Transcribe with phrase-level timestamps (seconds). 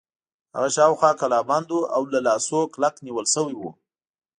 [0.55, 3.61] هغه شاوخوا کلابند و او له لاسونو کلک نیول شوی و.